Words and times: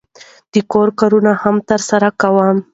د 0.53 0.55
کور 0.71 0.87
کارونه 0.99 1.31
هم 1.41 1.55
ترسره 1.69 2.09
کوم. 2.21 2.57